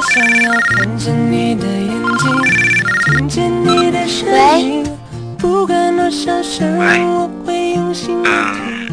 [0.00, 2.32] 我想要看见你的眼睛，
[3.04, 4.82] 听见你的声音。
[5.36, 8.88] 不管多少声，我会用心聆听。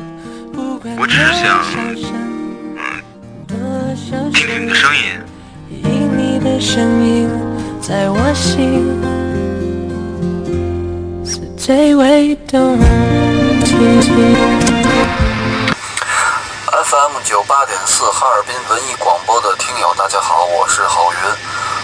[0.51, 1.95] 不管多少声，
[2.75, 3.95] 嗯，
[4.33, 5.01] 听听你的声音。
[5.69, 7.29] 因你的声音，
[7.79, 8.83] 在我心
[11.23, 12.77] 是最为动
[13.63, 14.76] 听。
[17.27, 21.19] 九八点四哈尔滨文艺广播的听友，大家好，我是郝云，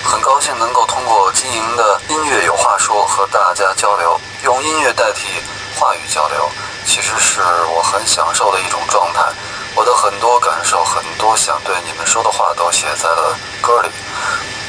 [0.01, 5.43] 很高兴能够通过经营的音乐有话说和大家交流，用音乐代替
[5.75, 6.49] 话语交流，
[6.85, 7.41] 其实是
[7.75, 9.20] 我很享受的一种状态。
[9.75, 13.89] 我的很多感受，很多想对你们说的话，都写在了歌里。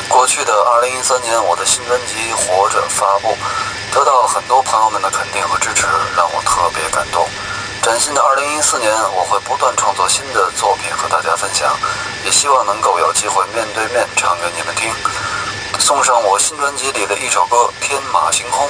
[0.09, 3.38] 过去的二零一三年，我的新专辑《活着》发布，
[3.93, 7.29] 得到很多朋友们的肯定和支持，让我特别感动。
[7.84, 11.69] 崭新的二零一四年，我会不断创作新的作品和大家分享，
[12.24, 14.91] 也希望能够有机会面对面唱给你们听。
[15.79, 18.66] 送上我新专辑里的一首歌《天马行空》，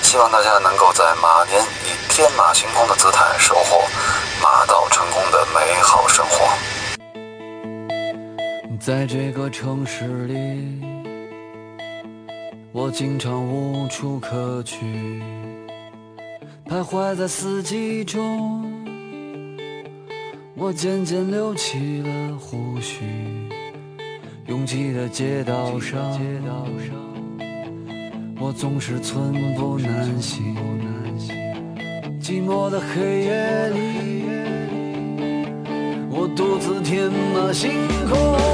[0.00, 3.84] 希望大家能够在马年以天马行空的姿态收获
[4.42, 6.48] 马到成功的美好生活。
[8.80, 10.80] 在这个城市里，
[12.72, 15.22] 我经常无处可去。
[16.66, 18.64] 徘徊在四季中，
[20.56, 23.04] 我渐渐留起了胡须。
[24.46, 26.18] 拥挤的街道上，
[28.40, 30.56] 我总是寸步难行。
[32.20, 34.24] 寂寞的黑夜里，
[36.10, 37.70] 我独自天马行
[38.08, 38.53] 空。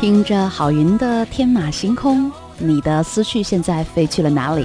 [0.00, 4.64] 听着郝云的天马行空，你的思绪现在飞去了哪里？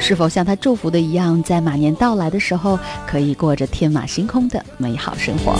[0.00, 2.76] 是否像他祝福的一样，在马年到来的时候，
[3.06, 5.54] 可以过着天马行空的美好生活？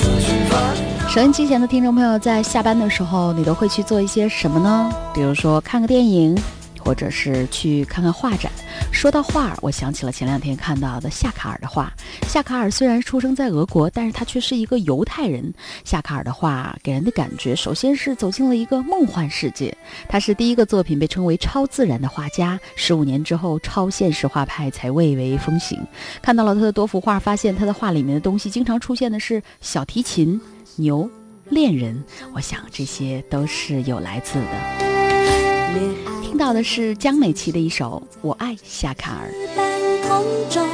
[1.08, 4.90] 收音机前的听众朋友，在下班的时候，你都会去做一些什么呢？
[5.14, 6.36] 比如说看个电影。
[6.78, 8.48] 或者是去看看画展。
[8.96, 11.92] 说到画，我想起了前两天看到的夏卡尔的画。
[12.26, 15.52] 夏卡尔虽然出生在俄国，但是他却是一个犹太人。
[15.84, 19.76] 夏卡尔的画给人的感觉，首先是走进了一个梦幻世界。
[20.08, 22.58] 他是第一个作品被称为超自然的画家。
[22.74, 25.78] 十五年之后，超现实画派才蔚为风行。
[26.22, 30.40] 看到了他的多幅画，发现他的画里面的东西经常出现的是小提琴、
[30.76, 31.08] 牛、
[31.50, 32.02] 恋人。
[32.34, 36.05] 我想这些都是有来自的。
[36.36, 39.32] 听到的是江美琪的一首《我爱夏卡尔》。
[39.56, 40.68] 半空中，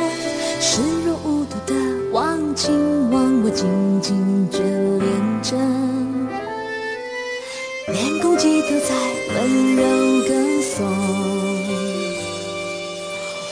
[0.61, 1.73] 视若无睹的
[2.11, 2.75] 望亲
[3.12, 3.70] 望我，紧
[4.00, 5.09] 紧眷恋
[5.41, 5.56] 着，
[7.93, 8.93] 连公鸡都在
[9.37, 9.82] 温柔
[10.26, 10.85] 歌颂。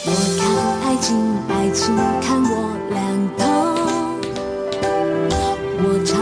[0.05, 0.11] 我
[0.41, 0.43] 看
[0.83, 1.15] 爱情，
[1.49, 2.53] 爱情看我
[2.91, 2.99] 两
[3.39, 3.47] 头，
[5.79, 6.20] 我唱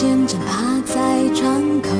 [0.00, 0.94] 天真趴在
[1.34, 1.90] 窗口，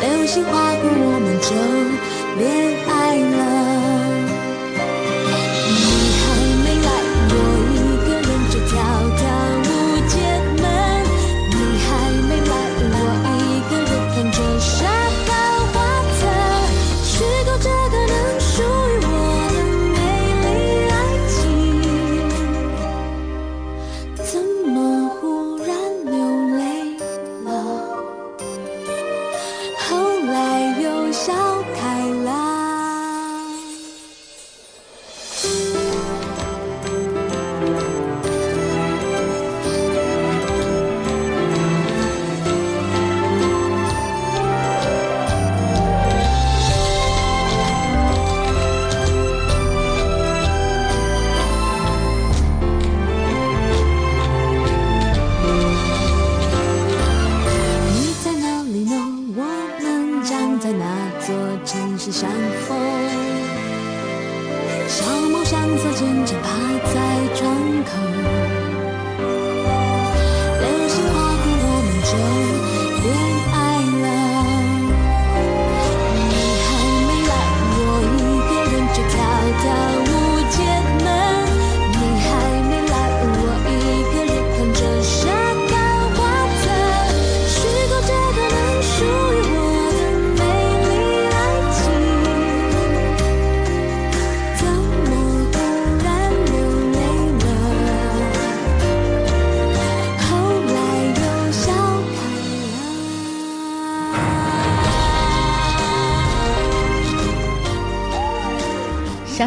[0.00, 1.54] 流星划过，我们就
[2.36, 2.44] 恋
[2.88, 3.79] 爱了。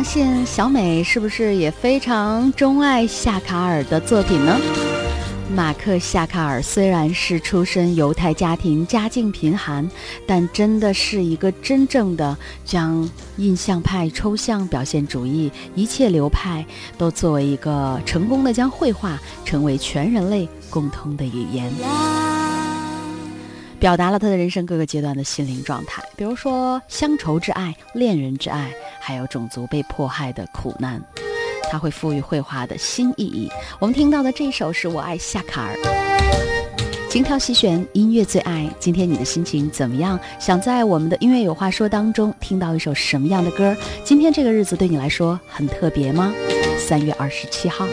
[0.03, 4.60] 相信小美是不是也非常钟爱夏卡尔的作品呢？
[5.55, 9.89] 马克·夏卡尔虽然是出身犹太家庭，家境贫寒，
[10.27, 16.65] 但真的是一个真正的将印象派、抽象表现主义一切流派
[16.98, 21.72] 都作为一个成功的将绘画成为全人类共通的语言。
[23.83, 28.71] 表达了他的人生各个阶段的心灵状态，比如说乡愁之爱、恋人之爱，
[29.01, 31.03] 还有种族被迫害的苦难，
[31.69, 33.51] 他会赋予绘画的新意义。
[33.79, 35.75] 我们听到的这首是我爱夏卡尔，
[37.09, 38.69] 精挑细选，音乐最爱。
[38.79, 40.17] 今天你的心情怎么样？
[40.39, 43.75] 想在我们的音乐有话说当中听到一首什么样的歌？
[44.05, 46.33] 今天这个日子对你来说很特别吗？
[46.79, 47.85] 三月二十七号。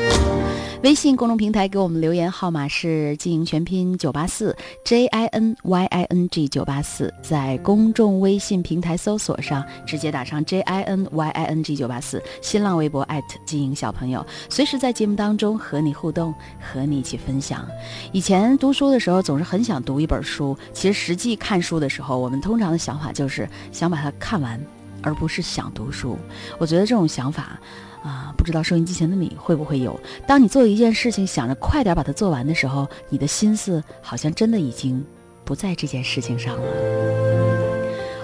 [0.82, 11.62] 微信公众平台给我们留言号码是经营全拼九八四 J I N Y I N G 九八四，在公众微信平台搜索上直接打上 J I N Y I N
[11.62, 17.68] G 九八四，新浪微博艾特经营小朋友，随时在节目当中和你互动，和你一起分享。
[18.10, 24.58] 以前读书的时候总是很想读一本书，其实实际看书的时候，我们通常的想法就是想把它看完，
[25.02, 26.16] 而不是想读书。
[26.58, 27.60] 我觉得这种想法。
[28.02, 29.98] 啊，不知道收音机前的你会不会有？
[30.26, 35.04] 当你做一件事情，想着快点把它做完的时候，你的心思好像真的已经
[35.44, 36.62] 不在这件事情上了。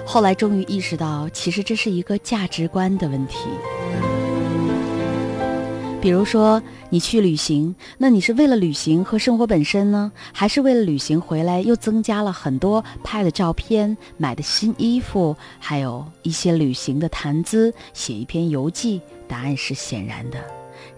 [0.06, 3.36] 后来终于意识到，其实这是一个价值观的问题。
[6.00, 19.00] 比如说，你去旅行，那你是为了旅行和生活本身呢，还是为了旅行回来又增加了很多拍的照片、买的新衣服，还有一些旅行的谈资，写一篇游记？
[19.28, 20.44] 答案是显然的。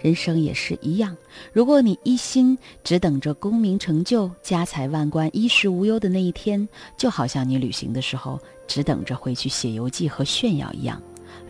[0.01, 1.17] 人生也是一样，
[1.53, 11.01] 如果你一心只等着功名成就、家财万贯、衣食无忧的那一天，就好像你旅行的时候只等着回去写游记和炫耀一样，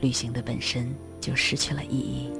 [0.00, 2.30] 旅行的本身就失去了意义。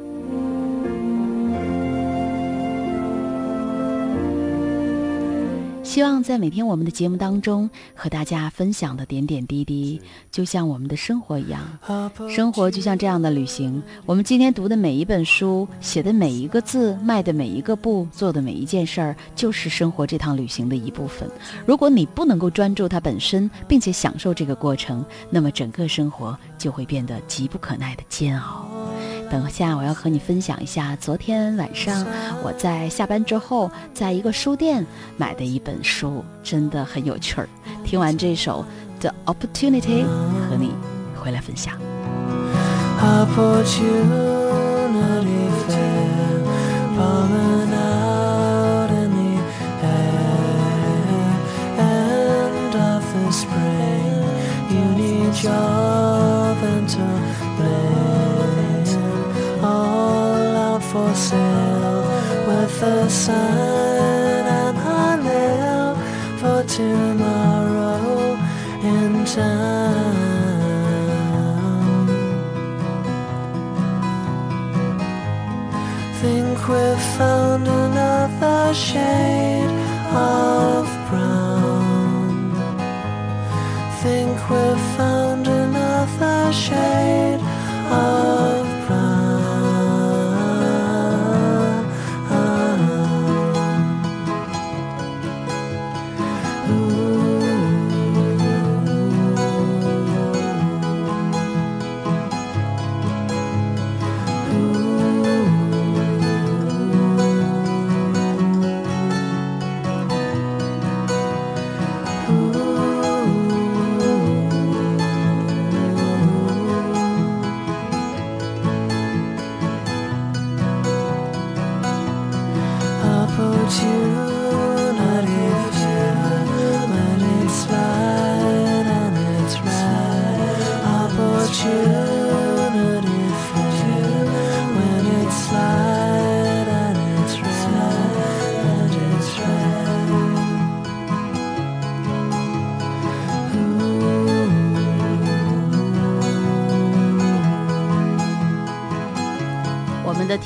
[5.89, 9.99] 希望在每天我们的节目当中和大家分享的点点滴滴，
[10.31, 11.63] 就像我们的生活一样，
[12.29, 13.83] 生活就像这样的旅行。
[14.05, 21.27] 我们今天读的每一本书，写的每一个字，迈的每一个步，做的每一件事儿，就是生活这趟旅行的一部分。
[21.65, 28.69] 如果你不能够专注它本身，并且享受这个过程，那么整个生活就会变得急不可耐的煎熬。
[29.31, 32.07] 等下，我要和你分享一下昨天晚上
[32.43, 37.49] 我在下班之后，在一个书店买的一本书，真的很有趣儿。
[37.85, 38.65] 听完这首
[39.03, 40.05] 《The Opportunity》，
[40.49, 40.73] 和你
[41.15, 41.75] 回来分享。
[53.31, 54.25] Spring,
[54.71, 57.28] you need your ventilator.
[62.81, 65.97] With sun and I live
[66.41, 68.37] for tomorrow
[68.83, 70.39] in time.
[76.21, 79.73] Think we've found another shade
[80.13, 82.53] of brown.
[84.03, 87.41] Think we've found another shade
[87.91, 88.28] of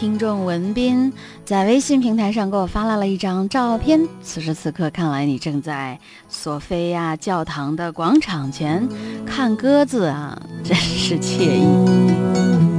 [0.02, 1.12] 听众文斌
[1.44, 4.00] 在微信平台上给我发来了一张照片。
[4.20, 5.96] 此时此刻，看来你正在
[6.28, 8.88] 索菲亚教堂的广场前
[9.24, 11.64] 看鸽子啊，真是惬意。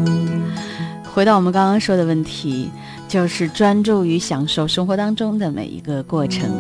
[1.15, 2.69] 回到我们刚刚说的问题，
[3.07, 6.51] 就是专注于享受生活当中的每一个过程。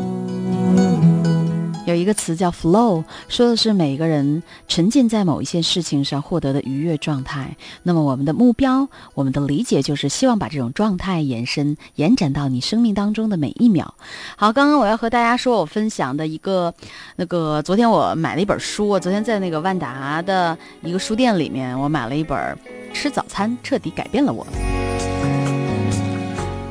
[1.85, 7.57] 有一个词叫 flow，说的是每个人沉浸在某一件事情上获得的愉悦状态。
[7.83, 13.95] 那么我们的目标，我们的理解就是希望把这种状态延伸、延展到你生命当中的每一秒。
[14.37, 16.73] 好，刚刚我要和大家说，我分享的一个
[17.17, 22.39] 那个，昨天我买了一本书，我昨天在那个万达的一个书店里面，我买了一本
[22.93, 24.45] 《吃早餐彻底改变了我》，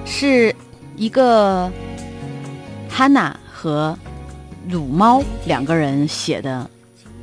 [0.07, 0.57] 是
[0.97, 1.71] 一个
[2.90, 3.95] Hanna 和。
[4.69, 6.69] 乳猫两个人写的，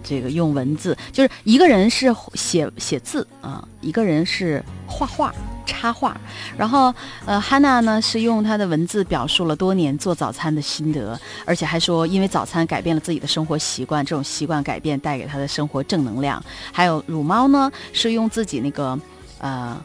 [0.03, 5.33] 这个用文字，就是一个人是写写字啊，一个人是画画
[5.65, 6.19] 插画。
[6.57, 6.93] 然后，
[7.25, 16.43] 呃，汉娜呢是用她的文字表述了多年做早餐的心得，而且还说因为早餐改变了自己的生活习惯，这种习惯改变带给她的生活正能量。
[16.71, 18.99] 还有乳猫呢是用自己那个
[19.39, 19.81] 呃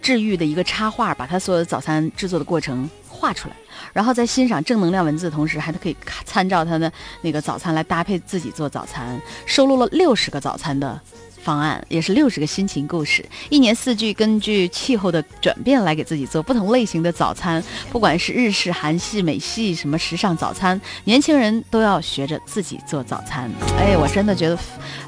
[0.00, 3.56] 治愈的一个插画，把她所有的早餐制作的过程画出来。
[3.92, 11.00] 然后在欣赏正能量文字的同时，还可以参照他的那个早餐来搭配自己做早餐，收录了六十个早餐的
[11.42, 13.24] 方案，也是六十个心情故事。
[13.48, 17.62] 一年四季根据气候的转变来给自己做不同类型的早餐，
[17.92, 23.50] 不管是日式、韩系、美系，什么时尚早餐，年轻人都要学着自己做早餐。
[23.78, 24.58] 哎，我真的觉得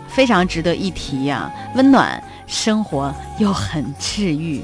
[0.09, 4.63] 非常值得一提呀、温暖生活又很治愈。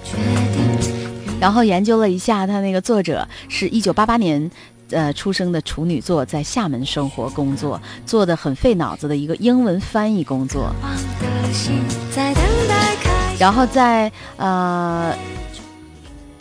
[1.44, 4.50] 然后研究了一下，他那个作者是一九八八年，
[4.88, 10.74] 呃出生的处女座，在厦门生活工作，做的很费脑子的一个英文翻译工作。
[13.38, 15.43] 然后在呃继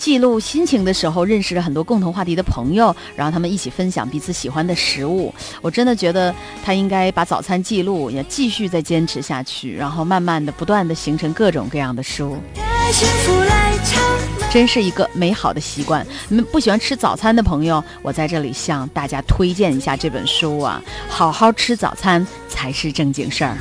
[0.03, 5.33] 记录心情的时候，认识了很多共同话题的朋友，然后他们一起分享彼此喜欢的食物。
[5.61, 12.35] 我真的觉得他应该把早餐记录也继续再坚持下去，然后慢慢的、不断的形成各种各样的书。
[12.91, 16.05] 幸福来敲门真是一个美好的习惯。
[16.27, 23.55] 你们不喜欢吃早餐的朋友，我在这里向大家推荐一下这本书啊，好好吃早餐才是正经事儿。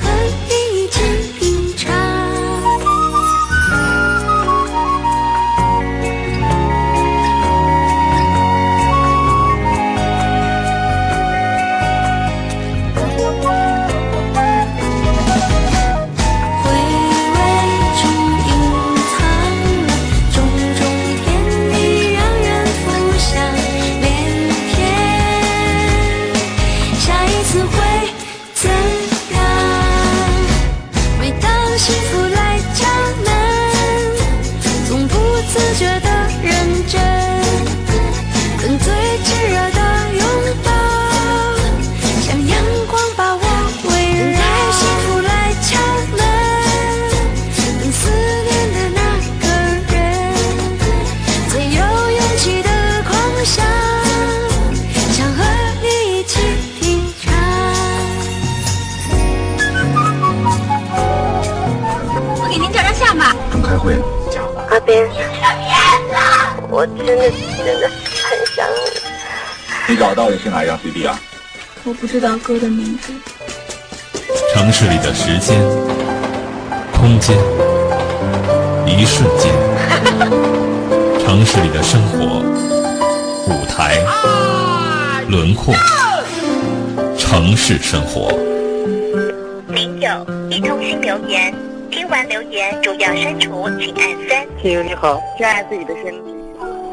[92.25, 94.47] 留言主要删除，请按三。
[94.61, 96.35] 亲友你好，珍爱自己的身体。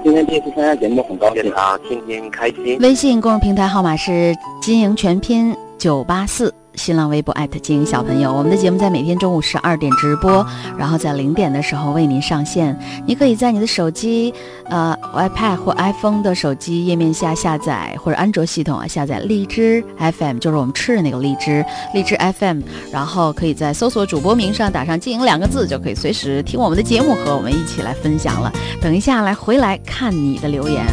[0.04, 2.78] 今天第一次参加节目，很高兴啊，天天开心。
[2.80, 6.54] 微信公众平台号码是金莹全拼九八四。
[6.80, 10.46] 新浪微博艾特金营小朋友，我们的节目在每天中午十二点直播，
[10.78, 12.74] 然后在零点的时候为您上线。
[13.06, 14.34] 你可以在你的手机，
[14.70, 22.62] 呃，iPad 或 iPhone 的手机页面下下载，或者安卓系统啊下载荔枝 FM，就是我们吃的那个荔枝，荔枝 FM，
[22.94, 28.50] 然后可以在搜索主播名上打上“金营”两个字，就可以随时听我们的节目，和我们一起来分享了。
[28.82, 30.86] 等一下来回来看你的留言。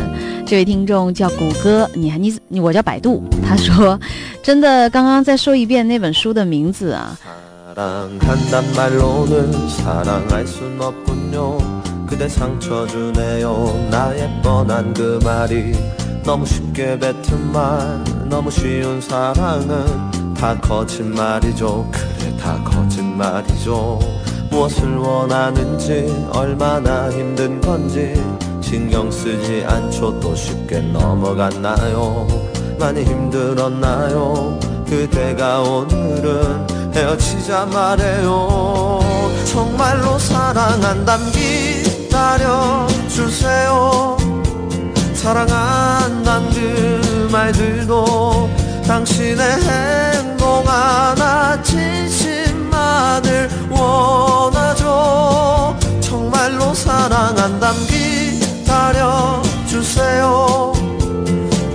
[0.45, 3.99] 这位听众叫谷歌，你还你你我叫百度，他说，
[4.43, 7.17] 真的刚刚再说一遍那本书的名字啊，
[7.73, 11.57] 사랑한단 말로는 사랑할 순 없군요
[12.05, 15.71] 그대 상처 주네요 나의 뻔한 그 말이
[16.25, 23.99] 너무 쉽게 뱉은 말 너무 쉬운 사랑은 다 거짓말이죠 그래 다 거짓말이죠
[24.49, 28.13] 무엇을 원하는지 얼마나 힘든 건지
[28.66, 32.26] 신경 쓰지 않죠 또 쉽게 넘어갔나요?
[32.80, 34.58] 많이 힘들었나요?
[34.88, 38.98] 그대가 오늘은 헤어지자 말해요.
[39.44, 41.20] 정말로 사랑한담
[42.10, 44.16] 기다려주세요.
[45.14, 48.50] 사랑한단 그 말들도
[48.84, 55.76] 당신의 행동 하나 진심만을 원하죠.
[56.00, 58.25] 정말로 사랑한담 기
[59.06, 60.72] 다려주세요.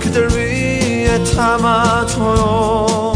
[0.00, 3.12] 그댈 위해 참아줘요.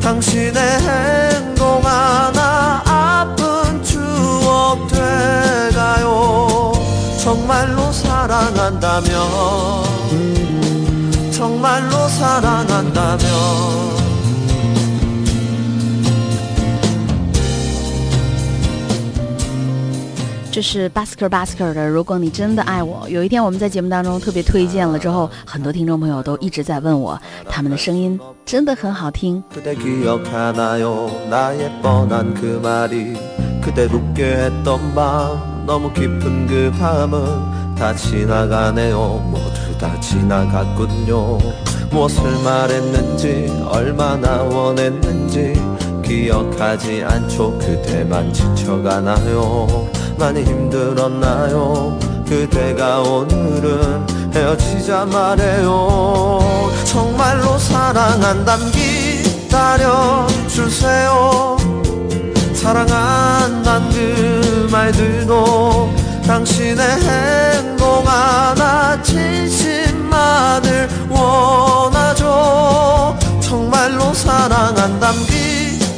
[0.00, 6.72] 당신의 행동 하나 아픈 추억 돼가요.
[7.22, 9.12] 정말로 사랑한다면
[11.32, 14.07] 정말로 사랑한다면
[20.57, 21.87] 这是 Basker Basker 的。
[21.87, 29.43] 如果你真的爱我，有一天我们在节目当中特别推荐了之后，很多听众朋友都一直在问我，他们的声音真的很好听。
[29.53, 33.15] 그대 기억하나요 나의 뻔한 그 말이
[33.61, 41.39] 그댈 웃게 했던 밤 너무 깊은 그 밤은 다 지나가네요 모두 다 지나갔군요
[41.89, 45.53] 무엇을 말했는지 얼마나 원했는지
[46.03, 49.87] 기억하지 않죠 그대만 지쳐가나요
[50.18, 51.96] 많이 힘들었나요?
[52.26, 56.40] 그대가 오늘은 헤어지자 말해요.
[56.84, 58.58] 정말로 사랑한담
[59.48, 61.56] 기다려주세요.
[62.52, 65.94] 사랑한단 그 말들도
[66.26, 73.16] 당신의 행동 하나 진심만을 원하죠.
[73.40, 75.14] 정말로 사랑한담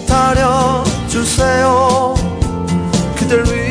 [0.07, 2.15] 기다려주세요.
[3.17, 3.70] 그댈 위해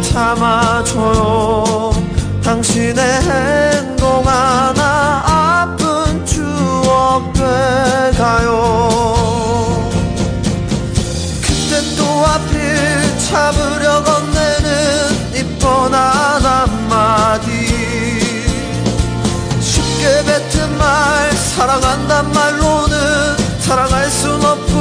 [0.00, 1.92] 참아줘요.
[2.42, 8.52] 당신 당신의 행동 하나 아픈 추억 돼가요.
[11.42, 17.50] 그땐 또 하필 참으려 건네는 이 뻔한 한마디.
[19.60, 22.96] 쉽게 뱉은 말 사랑한단 말로는
[23.60, 24.71] 사랑할 순 없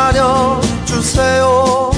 [0.00, 1.90] 기다려주세요.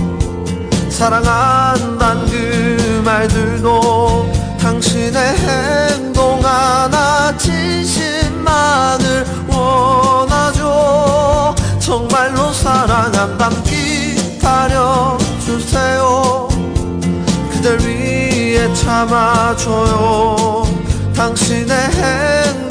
[0.89, 11.55] 사랑한단 그 말들도 당신의 행동 하나 진심만을 원하죠.
[11.81, 14.79] 정말로 사랑한단 기다려주세요.
[17.51, 20.65] 그댈 위해 참아줘요.
[21.17, 22.62] 당신의 행동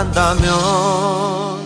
[0.00, 1.59] 한다면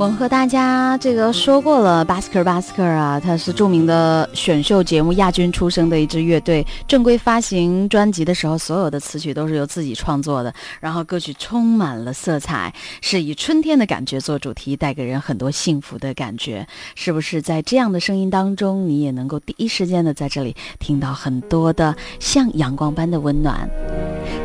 [0.00, 6.66] 我们和大家这个说过了，巴斯克巴斯克啊，它是著名的选秀节目亚军出生的一支乐队。
[6.88, 16.66] 正规发行专辑的时候，所有的词曲都是由自己创作的，然后歌曲充满了色彩，是以春天的感觉做主题，带给人很多幸福的感觉。
[16.94, 23.68] 是不是在这样的声音当中，你也能够第一时间的在这里听到很多的像阳光般的温暖？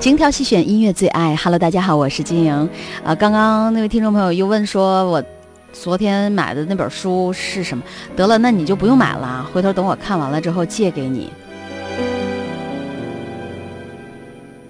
[0.01, 2.69] 精挑细选音乐最爱，Hello，大家好，我是金莹。
[3.05, 5.23] 啊，刚刚那位听众朋友又问说，我。
[5.83, 7.83] 昨天买的那本书是什么？
[8.15, 11.31] 得了，那你就不用买了，回头等我看完了之后借给你。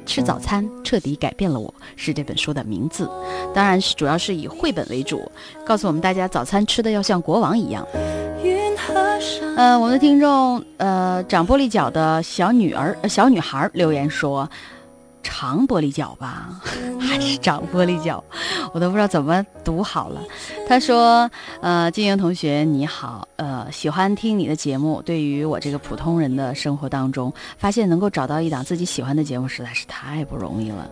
[0.05, 3.09] 吃早餐彻底改变了我，是这本书的名字。
[3.53, 5.31] 当然是主要是以绘本为主，
[5.65, 7.87] 告诉我们大家早餐吃的要像国王一样。
[9.55, 14.49] 呃，我们的听众呃长玻璃脚的小女儿、呃、小女孩留言说。
[15.37, 16.49] 长玻璃角吧，
[16.97, 18.23] 还是 长玻璃角，
[18.73, 20.21] 我都不知道怎么读好了。
[20.65, 21.29] 他说
[21.61, 25.01] ：“呃，金莹同学你好，呃，喜欢听你的节目。
[25.01, 30.89] 对于我这个普通人的生活当中，发现能够找到一档自己喜欢的节目实在是太不容易了。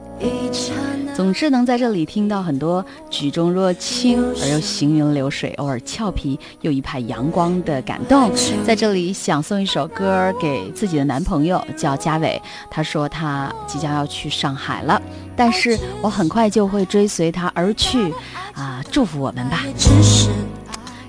[1.13, 8.31] 总是能在这里听到很多举重若轻而又行云流水，偶尔俏皮又一派阳光的感动。
[8.65, 12.41] 在这里想送一首歌给自己的男朋友，叫嘉伟。
[12.71, 15.01] 他说他即将要去。”去上海了，
[15.35, 18.09] 但是我很快就会追随他而去，
[18.53, 19.65] 啊，祝福我们吧！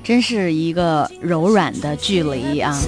[0.05, 2.79] 真是一个柔软的距离啊！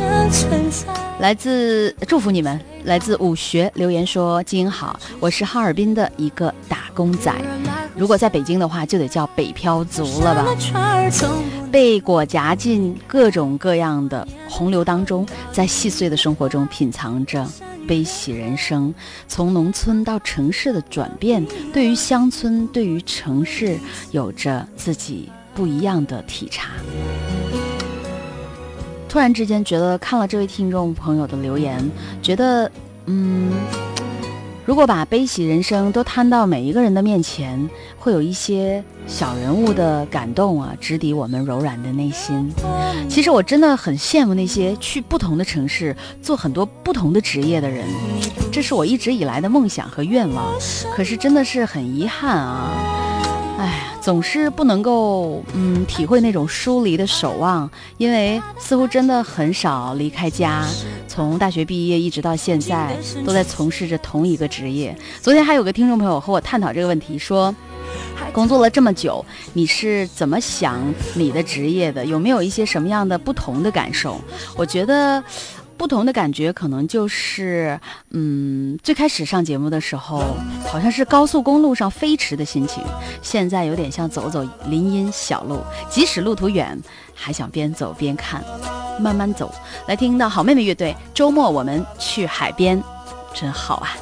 [1.19, 7.35] 来自祝福你们，来自武学留言说：“金好，我是哈尔滨的一个打工仔，
[7.97, 10.47] 如果在北京的话，就得叫北漂族了吧？
[11.73, 17.47] 被裹夹进各种各样的洪流当中，在细碎的生活中品尝着。”
[17.89, 18.93] 悲喜人生，
[19.29, 23.79] 从农村到城市的转变，对于乡村，对于城市，
[24.11, 26.69] 有着自己不一样的体察。
[29.09, 31.91] 突然之间觉得看了这位听众朋友的留言，
[32.21, 32.71] 觉得，
[33.07, 33.51] 嗯，
[34.67, 42.53] 如果把悲喜人生都摊到每一个人的面前，会有一些小人物的感动啊，直抵我们柔软的内心。
[43.09, 47.87] 其实我真的很羡慕那些去不同的城市做很多不同的职业的人，
[48.53, 50.53] 这是我一直以来的梦想和愿望。
[50.95, 52.73] 可是真的是很遗憾啊，
[54.07, 60.65] 总是不能够嗯体会那种疏离的守望，因为似乎真的很少离开家。
[61.09, 64.97] 从大学毕业一直到现在，都在从事着同一个职业。
[65.21, 67.53] 昨天还有个听众朋友和我探讨这个问题，说。
[68.33, 70.81] 工作了这么久，你是怎么想
[71.15, 72.05] 你的职业的？
[72.05, 74.21] 有没有一些什么样的不同的感受？
[74.57, 75.23] 我觉得，
[75.77, 77.79] 不同的感觉可能就是，
[78.11, 80.23] 嗯，最开始上节目的时候，
[80.67, 82.83] 好像是高速公路上飞驰的心情，
[83.23, 86.77] 现在有点像走走林荫小路，即使路途远，
[87.15, 88.43] 还想边走边看，
[88.99, 89.55] 慢慢走。
[89.87, 92.83] 来听到好妹妹乐队，周末我们去海边，
[93.35, 93.97] 真好啊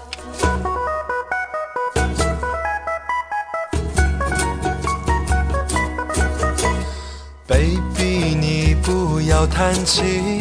[7.47, 10.41] ！baby，你不要叹气，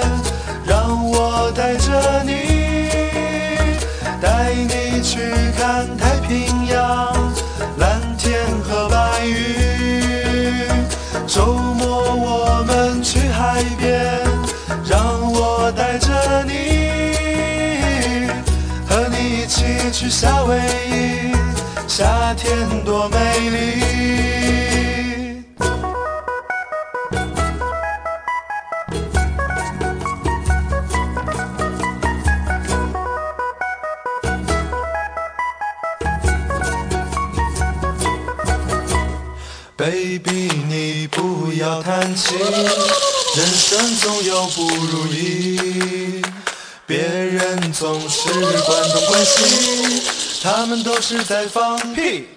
[1.13, 2.31] 我带着你
[4.21, 5.19] 带你去
[5.57, 7.33] 看太平洋
[7.77, 10.67] 蓝天和白云
[11.27, 14.01] 周末我们去海边
[14.85, 18.27] 让我带着你
[18.87, 20.57] 和你一起去夏威
[20.89, 21.35] 夷
[21.87, 24.50] 夏天多美丽。
[39.81, 46.21] baby 你不要叹气，人生总有不如意，
[46.85, 50.03] 别人总是关东关西，
[50.43, 52.27] 他们都是在放屁。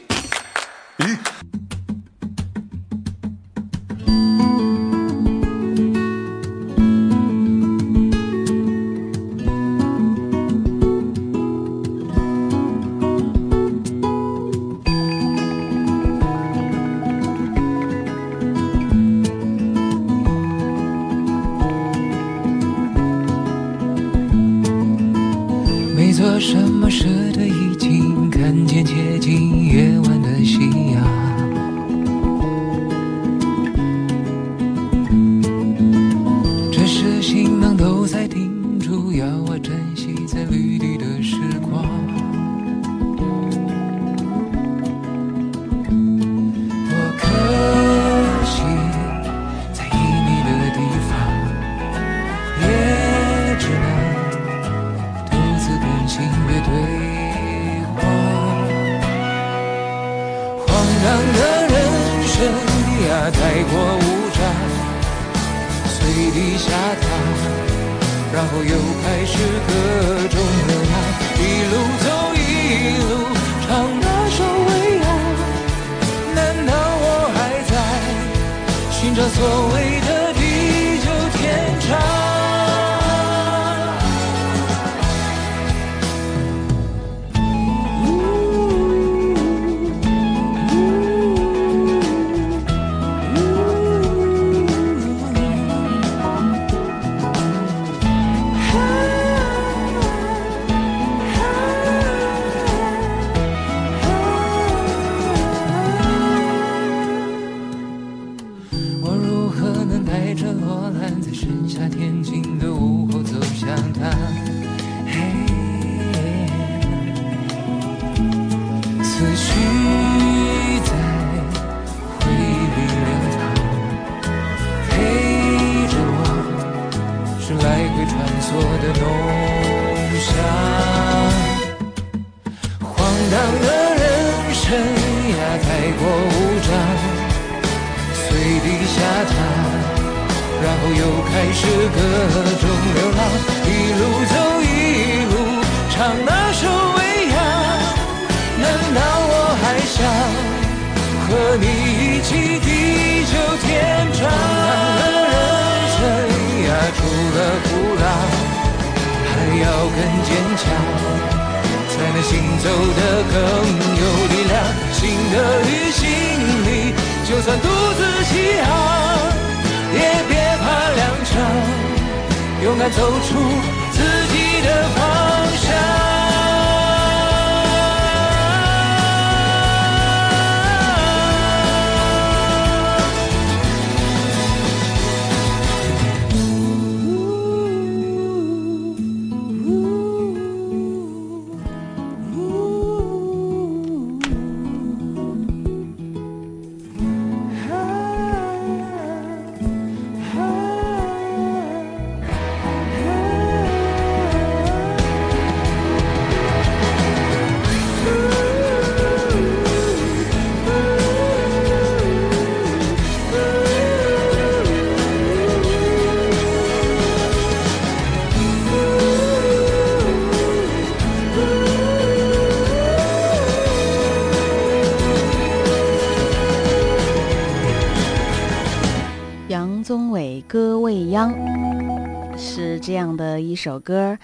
[232.85, 234.19] 这样的一首歌。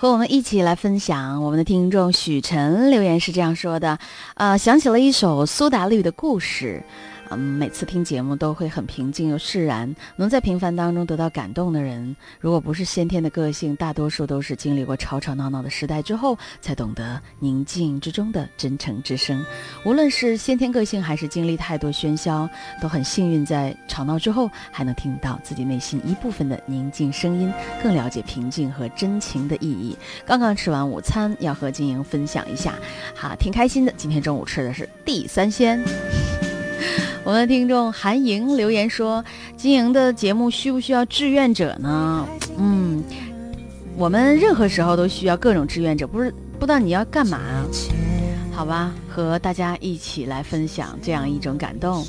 [0.00, 3.98] 和我们一起来分享我们的听众许晨留言是这样说的
[4.36, 6.84] 呃想起了一首苏打绿的故事。
[7.30, 9.94] 嗯，每次听节目都会很平静又释然。
[10.16, 19.44] 能在平凡当中得到感动的人，如果不是先天的个性，大多数都是经历过吵吵闹闹的时代之后，才懂得宁静之中的真诚之声。
[19.84, 22.48] 无论是先天个性，还是经历太多喧嚣，
[22.80, 29.96] 都很幸运在吵闹之后，还能听到自己内心一部分的宁静声音，更了解平静和真情的意义。
[30.26, 32.74] 刚刚吃完午餐，要和金莹分享一下，
[33.14, 33.92] 哈，挺开心的。
[33.96, 35.82] 今天中午吃的是地三鲜。
[37.28, 39.22] 我们的听众韩莹留言说
[39.54, 43.04] ：“金莹的节目需不需要志愿者呢？”嗯，
[43.98, 47.38] 我们任何时候都需要各种志愿者，不是不知道你要干嘛？
[48.50, 52.02] 好吧，和大家一起来分享这样一种感动。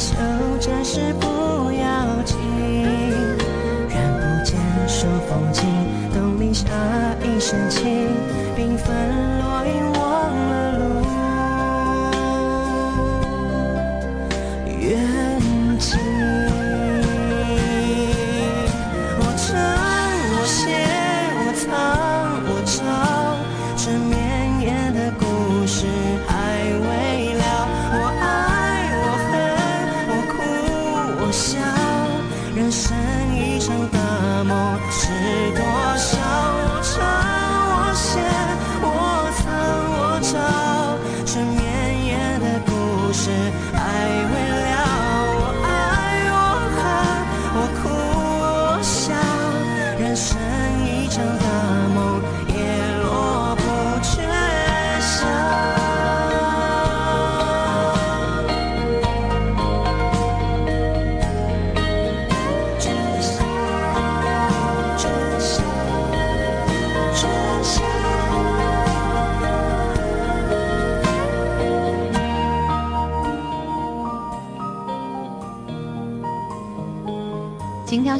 [0.00, 0.16] 求
[0.58, 1.26] 暂时不
[1.72, 2.38] 要紧，
[3.90, 4.58] 远不见
[4.88, 5.62] 数风景，
[6.14, 6.64] 东篱下
[7.22, 8.08] 一身轻，
[8.56, 9.29] 缤纷。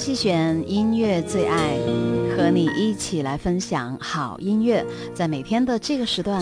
[0.00, 1.76] 细选音乐最爱，
[2.34, 4.82] 和你一起来分享好音乐，
[5.12, 6.40] 在每天的这个时段。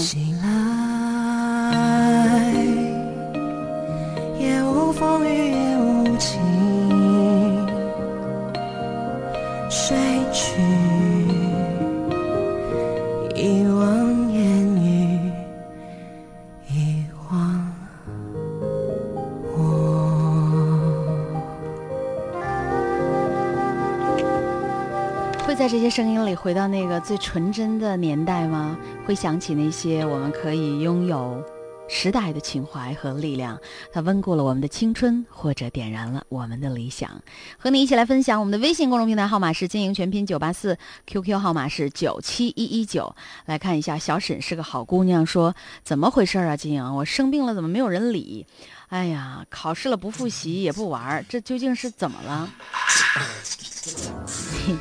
[25.59, 28.79] 在这些声音里，回到那个最纯真的年代吗？
[29.05, 31.43] 会想起那些我们可以拥有
[31.89, 33.59] 时代的情怀和力量，
[33.93, 37.11] 它温故了我们的青春，或者点燃了我们的理想。
[37.59, 43.17] 和你一起来分享，我们的微信公众平台号码是“经营全拼九八四 ”，QQ 号码是九七一一九。
[43.47, 46.57] 来看一下，小沈是个好姑娘，说怎么回事啊？
[46.57, 48.47] 金莹，我生病了，怎么没有人理？
[48.91, 52.49] 哎呀，考试了不复习也不玩，这究竟是怎么了？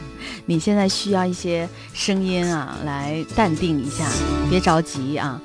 [0.50, 4.06] 你现在需要一些声音啊，来淡定一下，
[4.50, 5.40] 别着急啊。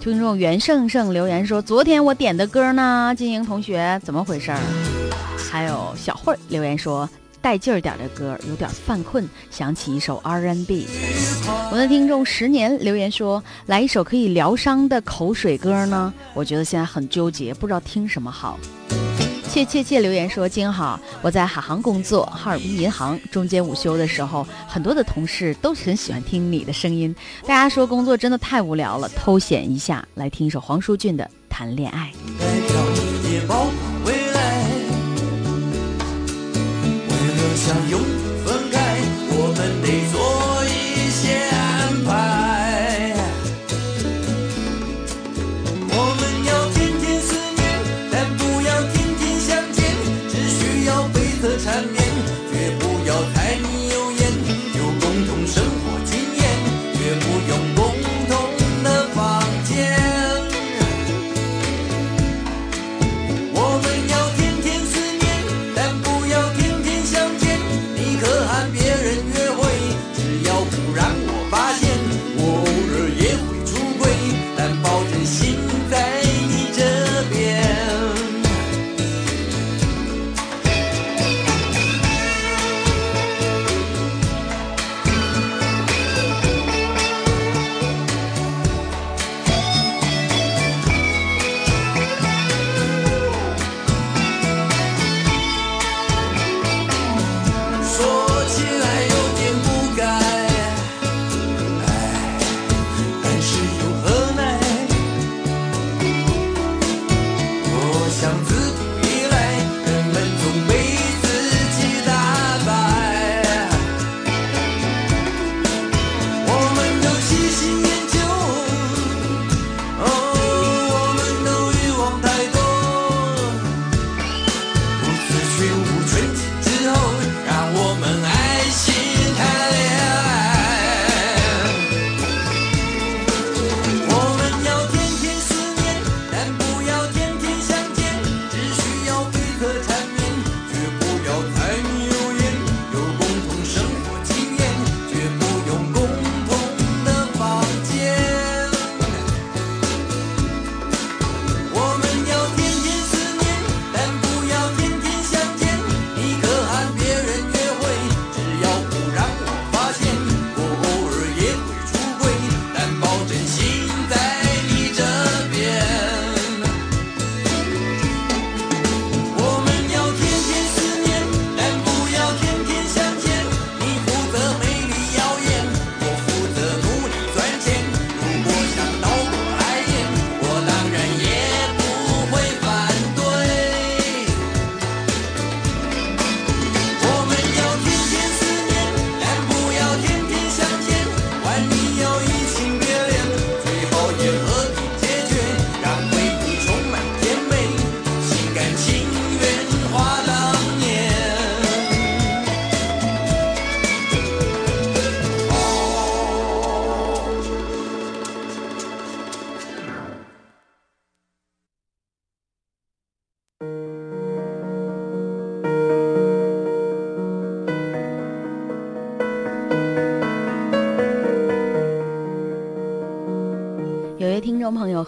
[0.00, 4.58] 听众袁胜胜留言说：“昨天我点的歌呢，金莹同学怎么回事儿？”
[5.50, 7.08] 还有小慧留言说
[7.40, 10.88] ：“带劲儿点的歌，有点犯困，想起一首 R&B。”
[11.70, 18.58] 我的听众十年留言说：“来一首可以疗伤的口水歌呢？”我觉得现在很纠结，不知道听什么好。
[19.48, 23.18] 切切切留言说：“金好，我在海航工作，哈尔滨银行。
[23.32, 27.14] 中间午休的时候，很多的同事都很喜欢听你的声音。
[27.42, 32.12] 大家说工作真的太无聊了，偷闲一下，来听一首黄舒骏的《谈恋爱》。
[33.32, 33.72] 也包括
[34.04, 34.64] 未来。
[37.08, 38.00] 为了相拥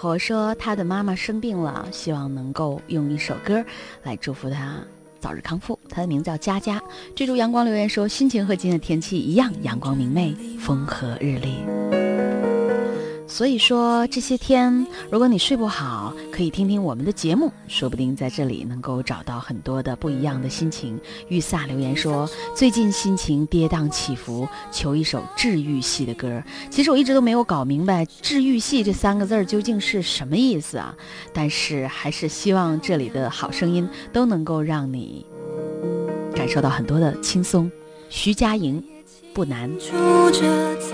[0.00, 3.62] 婆说，他的妈妈生病了，希望能够用一首歌
[4.02, 4.78] 来祝福他
[5.18, 5.78] 早日康复。
[5.90, 6.80] 他的名字叫佳佳。
[7.14, 12.09] 追逐阳光留言说，心情和今天的天气一样，阳光明媚，风和日丽。
[13.40, 21.00] 所以说这些天，如果你睡不好，可以听听我们的节目，说不定在这里能够找到很多的不一样的心情。
[21.28, 26.42] 玉萨留言说，最近心情跌宕起伏，求一首治愈系的歌。
[26.68, 30.94] 其实我一直都没有搞明白“治愈系”这三个字究竟是什么意思啊，
[31.32, 35.24] 但是还是希望这里的好声音都能够让你
[36.34, 37.72] 感受到很多的轻松。
[38.10, 38.84] 徐佳莹，
[39.32, 39.70] 不难。
[39.80, 39.96] 出
[40.30, 40.92] 这字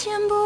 [0.00, 0.39] 转身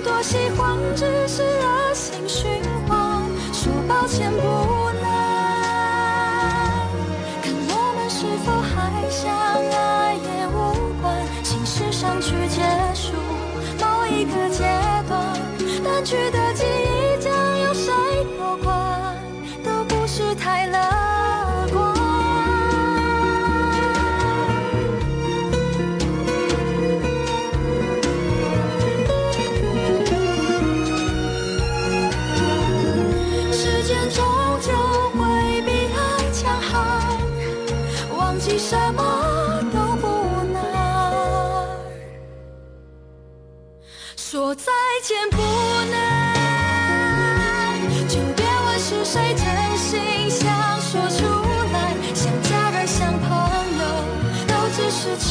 [0.00, 2.48] 多喜欢，只是恶性循
[2.86, 3.22] 环。
[3.52, 4.87] 说抱歉不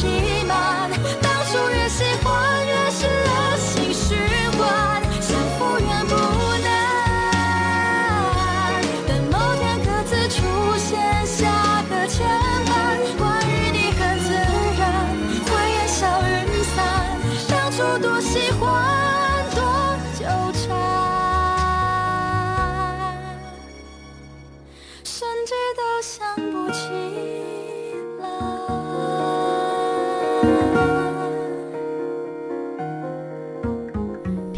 [0.00, 0.37] 只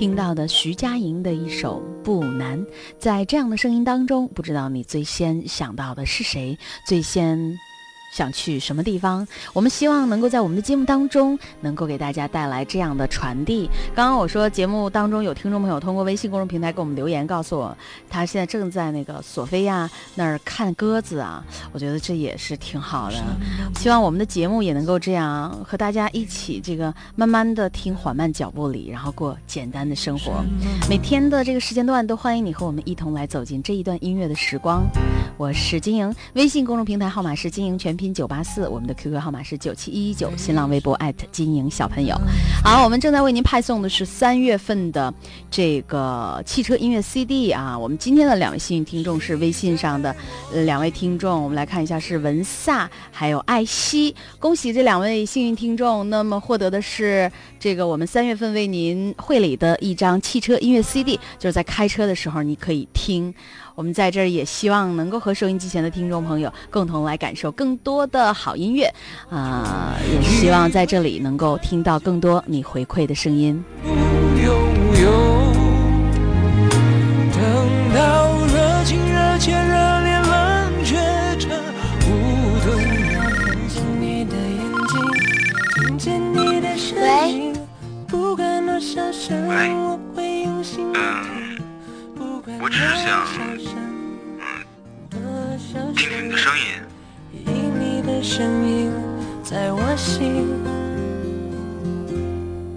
[0.01, 2.59] 听到的徐佳莹的一首《不难》，
[2.99, 6.57] 在这样的声音当中，不知道你最先想到的是谁？
[6.87, 7.37] 最先
[8.11, 9.27] 想去什么地方？
[9.53, 13.71] 我们希望能够在我们的节目当中，能够给大家带来这样的传递。
[13.95, 17.77] 刚刚我说节目当中有听众朋友通过微信公众平台给我们留言，告诉我
[18.09, 23.17] 他现在正在那个索菲亚那儿看鸽子啊，我觉得这也是挺好的。
[23.77, 30.45] 希望我们的节目也能够这样和大家一起这个慢慢的听缓慢脚步里，然后过简单的生活。
[30.89, 34.83] 每天的这个时间段都欢迎你和我们一同来走进这一段音乐的时光。
[35.37, 42.19] 我是金莹，微信公众平台号码是金莹全拼九八四，我们的 QQ 号码是九七一一九，新浪微博艾特金莹小朋友。
[42.65, 45.13] 好，我们正在为您派送的是三月份的
[45.51, 47.79] 这个汽车音乐 CD 啊。
[47.79, 50.17] 我们今天的两位幸运听众是微信上的
[50.51, 56.09] 呃两位听众，我们来看一下是文萨还有艾希，恭喜这两位幸运听众。
[56.09, 63.35] 那么获得的是这个我们三月份为您会理的一张汽车音乐 CD，就是在开车的时候你可以听。
[63.75, 68.93] 我们在这儿也希望能够和收音机前的听众朋友共同来感受更多的好音乐，
[69.31, 73.63] 啊、也希望在这里能够听到更多你回馈的声音。
[73.85, 74.53] 拥
[75.03, 75.11] 有，
[77.33, 80.97] 等到热情、热切、热烈、冷却
[81.39, 81.51] 成
[82.07, 82.77] 无动
[83.13, 85.01] 看见你的眼睛，
[85.75, 87.55] 听见你的声音，
[88.07, 91.50] 不管多少声，我会用心聆听。
[92.63, 93.25] 我只是想，
[95.13, 95.59] 嗯，
[95.97, 96.65] 听听你的声音。
[97.33, 97.49] 因
[97.81, 98.93] 你的声音
[99.43, 100.47] 在我心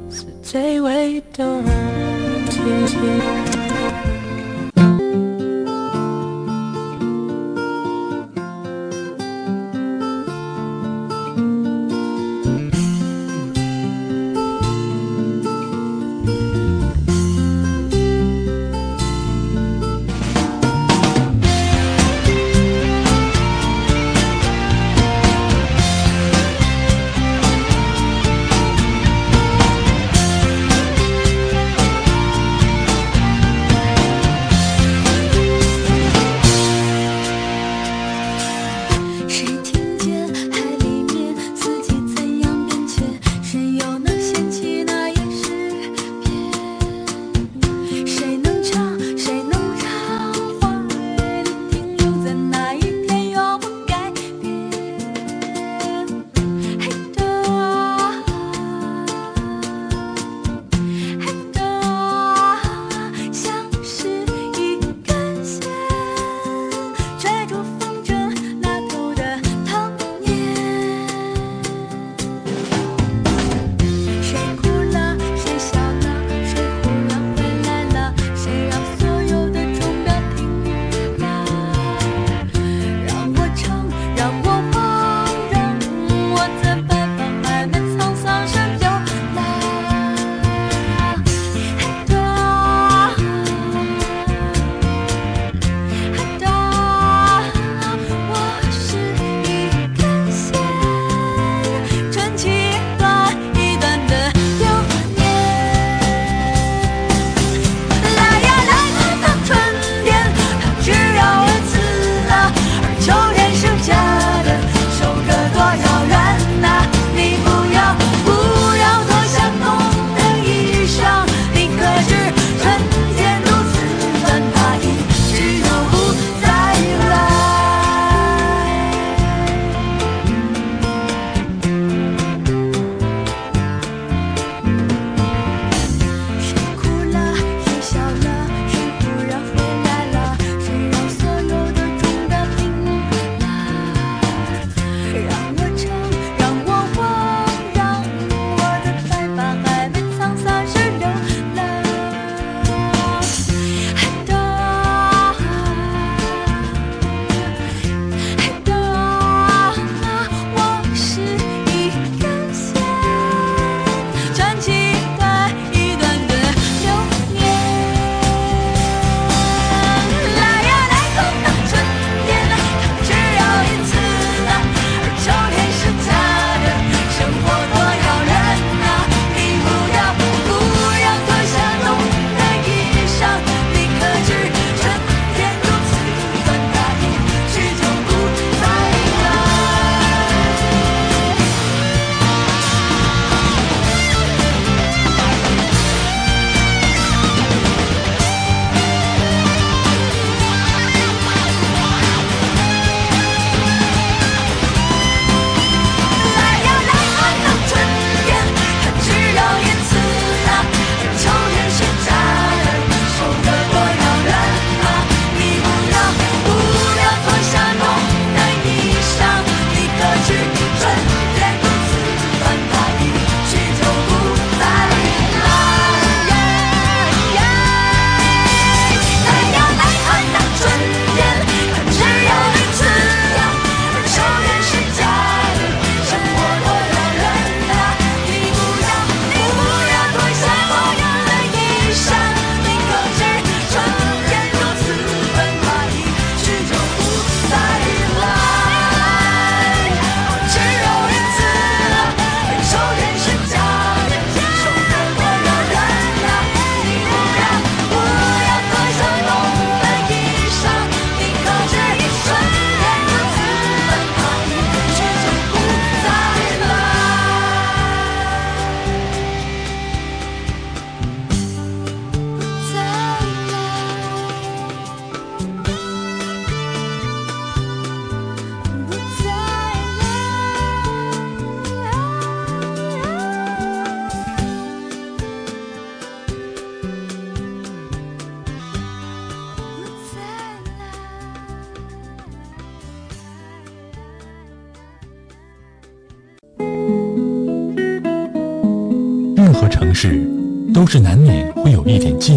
[0.10, 1.66] 是最为动
[2.50, 3.53] 听。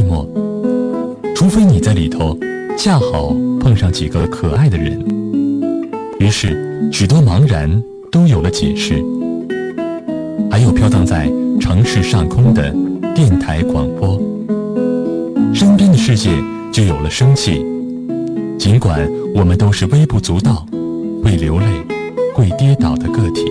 [0.08, 0.26] 寞，
[1.34, 2.38] 除非你在里头
[2.78, 4.98] 恰好碰上几个可爱的人。
[6.18, 9.04] 于是，许多茫然都有了解释。
[10.50, 11.30] 还有飘荡在
[11.60, 12.74] 城市上空的
[13.14, 14.18] 电台广播，
[15.52, 16.30] 身边的世界
[16.72, 17.64] 就有了生气。
[18.58, 20.66] 尽管我们都是微不足道、
[21.22, 21.66] 会流泪、
[22.34, 23.42] 会跌倒的个体。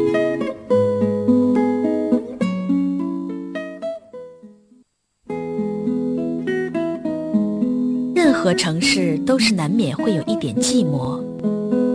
[8.45, 11.19] 何城市都是难免会有一点寂寞，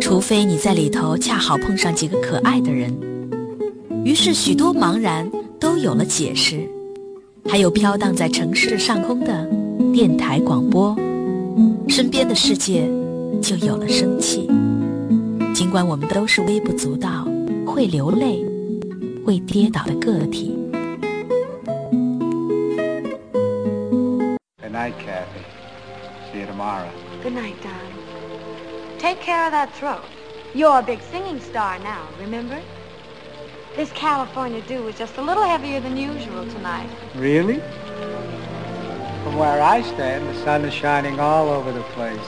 [0.01, 2.93] 除非你在里头恰好碰上几个可爱的人。
[4.05, 5.31] 于是，许多茫然
[5.61, 6.69] 都有了解释。
[7.49, 9.49] 还有飘荡在城市上空的
[9.95, 10.97] 电台广播，
[11.87, 12.91] 身边的世界
[13.41, 14.51] 就有了生气。
[15.55, 17.29] 尽管我们都是微不足道、
[17.65, 18.45] 会流泪、
[19.25, 20.53] 会跌倒的个体。
[29.11, 30.05] Take care of that throat.
[30.55, 32.63] You're a big singing star now, remember?
[33.75, 36.89] This California dew is just a little heavier than usual tonight.
[37.17, 37.59] Really?
[39.25, 42.25] From where I stand, the sun is shining all over the place.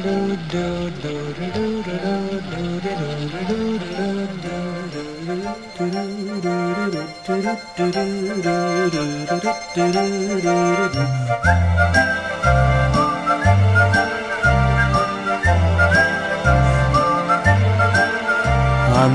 [0.00, 0.38] I'm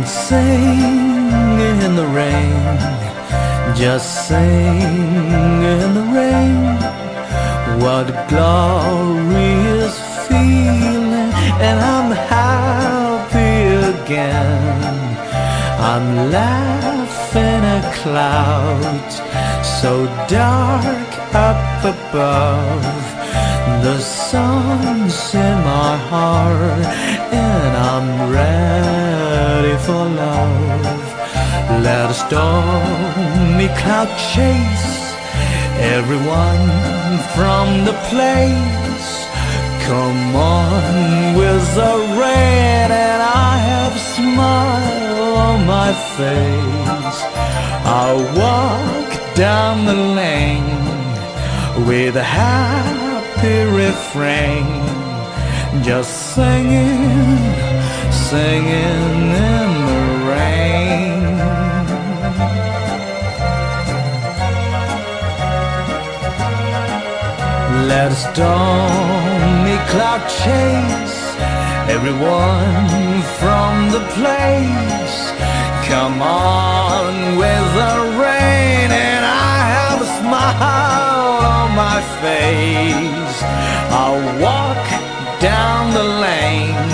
[0.03, 2.77] singing in the rain,
[3.75, 6.77] just singing in the rain.
[7.79, 9.72] What glory
[11.67, 13.55] and I'm happy
[13.93, 14.93] again.
[15.91, 19.15] I'm laughing at clouds
[19.81, 19.91] so
[20.27, 21.09] dark
[21.49, 23.05] up above.
[23.85, 26.85] The sun's in my heart,
[27.45, 28.09] and I'm
[28.39, 31.05] ready for love.
[31.87, 34.93] Let a stormy cloud chase
[35.97, 36.67] everyone
[37.35, 38.92] from the place.
[39.85, 47.19] Come on with the rain, and I have smile on my face.
[47.85, 50.83] I'll walk down the lane
[51.85, 54.65] with a happy refrain,
[55.83, 57.43] just singing,
[58.09, 60.83] singing in the rain.
[67.89, 69.32] Let a stormy
[69.91, 71.23] cloud chase
[71.89, 75.15] everyone from the place.
[75.89, 83.37] Come on with the rain, and I have a smile on my face.
[84.01, 84.83] I'll walk
[85.41, 86.89] down the lane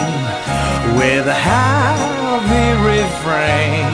[0.98, 3.94] with a happy refrain,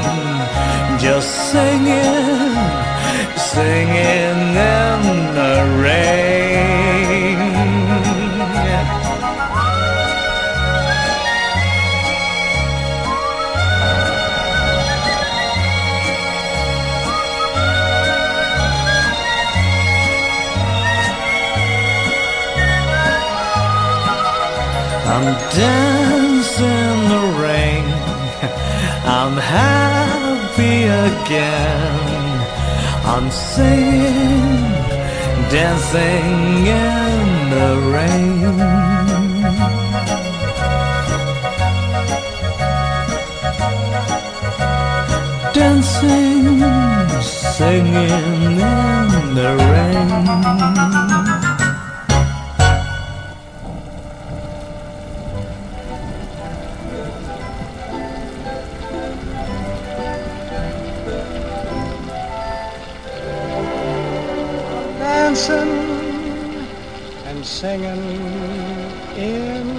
[0.98, 2.56] just singing,
[3.36, 4.35] singing
[25.16, 27.86] I'm dancing in the rain.
[29.18, 32.26] I'm happy again.
[33.06, 34.74] I'm singing,
[35.56, 38.58] dancing in the rain.
[45.54, 46.60] Dancing,
[47.22, 51.35] singing in the rain.
[65.48, 68.02] And singing
[69.16, 69.75] in